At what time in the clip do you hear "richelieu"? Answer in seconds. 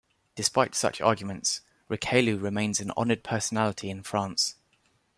1.87-2.39